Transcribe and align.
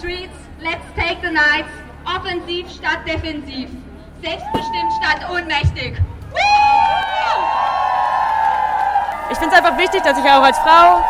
streets, 0.00 0.38
let's 0.62 0.84
take 0.96 1.20
the 1.22 1.30
nights. 1.30 1.68
Offensiv 2.06 2.66
statt 2.70 3.00
defensiv. 3.06 3.68
Selbstbestimmt 4.22 4.92
statt 4.98 5.30
ohnmächtig. 5.30 6.00
Ich 9.30 9.38
finde 9.38 9.54
es 9.54 9.58
einfach 9.58 9.78
wichtig, 9.78 10.02
dass 10.02 10.18
ich 10.18 10.24
auch 10.24 10.42
als 10.42 10.58
Frau 10.58 11.04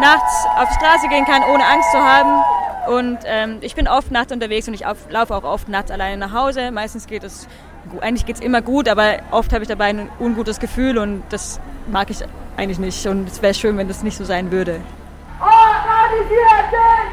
nachts 0.00 0.46
auf 0.56 0.68
die 0.68 0.74
Straße 0.74 1.08
gehen 1.08 1.24
kann, 1.24 1.42
ohne 1.44 1.64
Angst 1.64 1.90
zu 1.92 1.98
haben. 1.98 2.42
Und 2.88 3.18
ähm, 3.26 3.58
ich 3.60 3.74
bin 3.74 3.86
oft 3.86 4.10
nachts 4.10 4.32
unterwegs 4.32 4.66
und 4.66 4.74
ich 4.74 4.84
laufe 5.10 5.34
auch 5.34 5.44
oft 5.44 5.68
nachts 5.68 5.90
alleine 5.90 6.16
nach 6.16 6.32
Hause. 6.32 6.70
Meistens 6.70 7.06
geht 7.06 7.24
es, 7.24 7.46
eigentlich 8.00 8.24
geht 8.24 8.36
es 8.36 8.42
immer 8.42 8.62
gut, 8.62 8.88
aber 8.88 9.18
oft 9.30 9.52
habe 9.52 9.62
ich 9.62 9.68
dabei 9.68 9.86
ein 9.86 10.08
ungutes 10.18 10.60
Gefühl 10.60 10.96
und 10.98 11.22
das 11.28 11.60
mag 11.88 12.10
ich 12.10 12.18
eigentlich 12.56 12.78
nicht. 12.78 13.06
Und 13.06 13.28
es 13.28 13.42
wäre 13.42 13.54
schön, 13.54 13.76
wenn 13.76 13.88
das 13.88 14.02
nicht 14.02 14.16
so 14.16 14.24
sein 14.24 14.50
würde. 14.50 14.80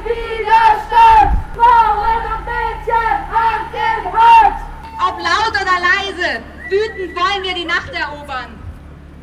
Widerstand! 0.05 1.29
Frauen 1.55 2.23
und 2.34 2.43
Mädchen, 2.46 3.10
Hand 3.32 3.74
in 3.74 4.01
Hand! 4.14 4.57
Ob 5.00 5.15
laut 5.19 5.54
oder 5.61 5.78
leise, 5.79 6.42
wütend 6.69 7.15
wollen 7.15 7.43
wir 7.43 7.54
die 7.54 7.65
Nacht 7.65 7.91
erobern. 7.93 8.57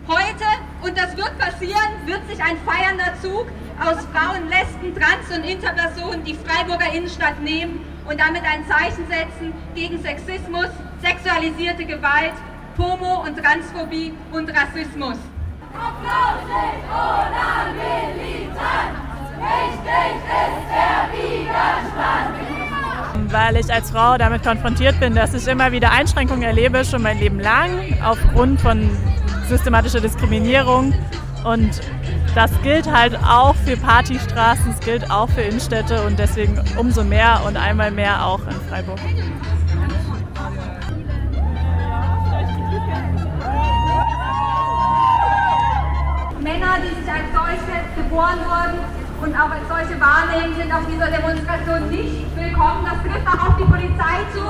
Heute, 0.06 0.44
und 0.82 0.96
das 0.96 1.16
wird 1.16 1.38
passieren, 1.38 2.06
wird 2.06 2.26
sich 2.28 2.42
ein 2.42 2.58
feiernder 2.64 3.14
Zug 3.22 3.46
aus 3.80 4.06
Frauen, 4.12 4.48
Lesben, 4.48 4.94
Trans- 4.94 5.30
und 5.36 5.44
Interpersonen 5.44 6.22
die 6.24 6.34
Freiburger 6.34 6.92
Innenstadt 6.92 7.40
nehmen 7.40 7.84
und 8.08 8.20
damit 8.20 8.42
ein 8.44 8.66
Zeichen 8.68 9.06
setzen 9.08 9.52
gegen 9.74 10.00
Sexismus, 10.02 10.68
sexualisierte 11.02 11.84
Gewalt, 11.84 12.34
Homo- 12.78 13.22
und 13.22 13.36
Transphobie 13.42 14.12
und 14.30 14.50
Rassismus. 14.50 15.16
Applaus 15.72 16.44
nicht 16.46 16.84
ohne 16.92 17.74
Militanz, 18.14 18.98
wichtig 19.40 20.14
ist 20.22 20.68
der 20.70 21.08
Widerstand. 21.12 22.34
Weil 23.30 23.56
ich 23.56 23.72
als 23.72 23.90
Frau 23.90 24.16
damit 24.18 24.42
konfrontiert 24.42 24.98
bin, 25.00 25.14
dass 25.14 25.34
ich 25.34 25.46
immer 25.46 25.72
wieder 25.72 25.90
Einschränkungen 25.90 26.42
erlebe, 26.42 26.84
schon 26.84 27.02
mein 27.02 27.18
Leben 27.18 27.40
lang, 27.40 27.70
aufgrund 28.04 28.60
von 28.60 28.90
systematische 29.48 30.00
Diskriminierung. 30.00 30.94
Und 31.44 31.80
das 32.34 32.50
gilt 32.62 32.90
halt 32.90 33.16
auch 33.24 33.54
für 33.54 33.76
Partystraßen, 33.76 34.72
es 34.72 34.80
gilt 34.80 35.10
auch 35.10 35.28
für 35.28 35.42
Innenstädte 35.42 36.02
und 36.04 36.18
deswegen 36.18 36.60
umso 36.76 37.04
mehr 37.04 37.42
und 37.46 37.56
einmal 37.56 37.90
mehr 37.90 38.26
auch 38.26 38.40
in 38.46 38.60
Freiburg. 38.68 38.98
Männer, 46.40 46.76
die 46.82 47.00
sich 47.00 47.10
als 47.10 47.32
solche 47.32 48.02
geboren 48.02 48.38
wurden 48.46 49.03
und 49.24 49.34
auch 49.34 49.50
als 49.50 49.66
solche 49.68 49.98
wahrnehmen, 50.00 50.54
sind 50.56 50.70
auf 50.72 50.82
dieser 50.86 51.06
Demonstration 51.06 51.88
nicht 51.88 52.36
willkommen. 52.36 52.84
Das 52.84 53.00
trifft 53.02 53.26
auch 53.26 53.48
auf 53.48 53.56
die 53.56 53.64
Polizei 53.64 54.20
zu. 54.34 54.42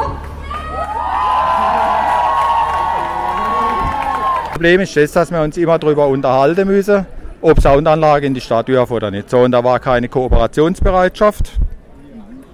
Problem 4.53 4.81
ist 4.81 4.97
das, 4.97 5.13
dass 5.13 5.31
wir 5.31 5.43
uns 5.43 5.57
immer 5.57 5.79
darüber 5.79 6.09
unterhalten 6.09 6.67
müssen, 6.67 7.07
ob 7.41 7.61
Soundanlage 7.61 8.27
in 8.27 8.35
die 8.35 8.41
Stadt 8.41 8.67
dürfen 8.67 8.93
oder 8.93 9.11
nicht. 9.11 9.31
So, 9.31 9.39
und 9.39 9.53
da 9.53 9.63
war 9.63 9.79
keine 9.79 10.09
Kooperationsbereitschaft. 10.09 11.53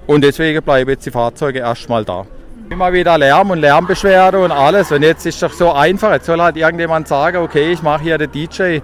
Und 0.06 0.22
deswegen 0.22 0.62
bleiben 0.62 0.91
jetzt 0.91 1.06
die 1.06 1.10
Fahrzeuge 1.10 1.60
erstmal 1.60 2.04
da. 2.04 2.26
Immer 2.68 2.92
wieder 2.92 3.16
Lärm 3.16 3.50
und 3.50 3.58
Lärmbeschwerde 3.58 4.38
und 4.41 4.50
alles. 4.52 4.92
Und 4.92 5.02
jetzt 5.02 5.24
ist 5.24 5.42
doch 5.42 5.52
so 5.52 5.72
einfach. 5.72 6.12
Jetzt 6.12 6.26
soll 6.26 6.41
halt 6.41 6.56
irgendjemand 6.56 7.08
sagen, 7.08 7.38
okay, 7.38 7.72
ich 7.72 7.82
mache 7.82 8.02
hier 8.02 8.18
den 8.18 8.30
DJ 8.30 8.80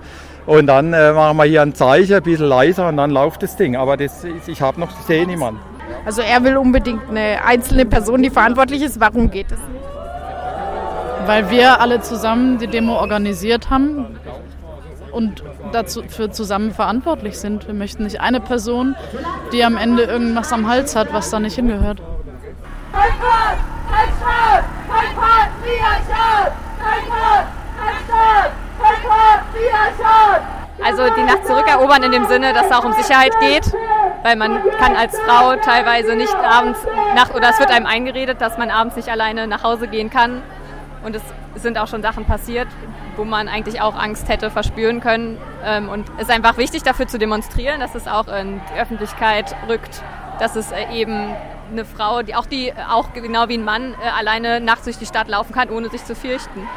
und 0.46 0.66
dann 0.66 0.92
äh, 0.92 1.12
machen 1.12 1.36
wir 1.36 1.44
hier 1.44 1.62
ein 1.62 1.74
Zeichen, 1.74 2.14
ein 2.14 2.22
bisschen 2.22 2.46
leiser 2.46 2.88
und 2.88 2.96
dann 2.96 3.10
läuft 3.10 3.42
das 3.42 3.56
Ding. 3.56 3.76
Aber 3.76 3.96
das, 3.96 4.24
ich 4.46 4.62
habe 4.62 4.80
noch, 4.80 4.90
ich 4.90 5.06
sehe 5.06 5.26
niemanden. 5.26 5.60
Also 6.04 6.22
er 6.22 6.42
will 6.44 6.56
unbedingt 6.56 7.08
eine 7.10 7.44
einzelne 7.44 7.84
Person, 7.84 8.22
die 8.22 8.30
verantwortlich 8.30 8.82
ist. 8.82 9.00
Warum 9.00 9.30
geht 9.30 9.50
es 9.50 9.58
nicht? 9.58 9.86
weil 11.26 11.50
wir 11.50 11.80
alle 11.80 12.00
zusammen 12.00 12.58
die 12.58 12.66
Demo 12.66 12.96
organisiert 12.96 13.70
haben 13.70 14.18
und 15.12 15.42
dafür 15.72 16.30
zusammen 16.30 16.72
verantwortlich 16.72 17.38
sind. 17.38 17.66
Wir 17.66 17.74
möchten 17.74 18.04
nicht 18.04 18.20
eine 18.20 18.40
Person, 18.40 18.96
die 19.52 19.64
am 19.64 19.76
Ende 19.76 20.04
irgendwas 20.04 20.52
am 20.52 20.68
Hals 20.68 20.94
hat, 20.94 21.12
was 21.12 21.30
da 21.30 21.40
nicht 21.40 21.56
hingehört. 21.56 22.00
Also 30.84 31.02
die 31.16 31.22
Nacht 31.22 31.46
zurückerobern 31.46 32.02
in 32.02 32.12
dem 32.12 32.26
Sinne, 32.26 32.52
dass 32.52 32.66
es 32.66 32.72
auch 32.72 32.84
um 32.84 32.92
Sicherheit 32.92 33.32
geht, 33.40 33.72
weil 34.22 34.36
man 34.36 34.62
kann 34.78 34.94
als 34.94 35.18
Frau 35.20 35.56
teilweise 35.56 36.14
nicht 36.14 36.34
abends 36.34 36.78
nach 37.14 37.34
oder 37.34 37.50
es 37.50 37.58
wird 37.58 37.70
einem 37.70 37.86
eingeredet, 37.86 38.40
dass 38.40 38.58
man 38.58 38.70
abends 38.70 38.96
nicht 38.96 39.08
alleine 39.08 39.46
nach 39.46 39.62
Hause 39.62 39.88
gehen 39.88 40.10
kann 40.10 40.42
und 41.02 41.14
es 41.14 41.22
sind 41.62 41.78
auch 41.78 41.88
schon 41.88 42.02
Sachen 42.02 42.24
passiert, 42.24 42.68
wo 43.16 43.24
man 43.24 43.48
eigentlich 43.48 43.80
auch 43.80 43.96
Angst 43.96 44.28
hätte 44.28 44.50
verspüren 44.50 45.00
können. 45.00 45.38
Ähm, 45.64 45.88
und 45.88 46.06
es 46.16 46.24
ist 46.24 46.30
einfach 46.30 46.58
wichtig 46.58 46.82
dafür 46.82 47.06
zu 47.06 47.18
demonstrieren, 47.18 47.80
dass 47.80 47.94
es 47.94 48.06
auch 48.06 48.28
in 48.28 48.60
die 48.74 48.78
Öffentlichkeit 48.78 49.54
rückt, 49.68 50.02
dass 50.38 50.56
es 50.56 50.72
äh, 50.72 50.92
eben 50.92 51.34
eine 51.70 51.84
Frau, 51.84 52.22
die 52.22 52.34
auch 52.34 52.46
die 52.46 52.72
auch 52.90 53.12
genau 53.12 53.48
wie 53.48 53.56
ein 53.56 53.64
Mann 53.64 53.94
äh, 53.94 54.08
alleine 54.18 54.60
nachts 54.60 54.84
durch 54.84 54.98
die 54.98 55.06
Stadt 55.06 55.28
laufen 55.28 55.54
kann, 55.54 55.70
ohne 55.70 55.88
sich 55.88 56.04
zu 56.04 56.14
fürchten. 56.14 56.68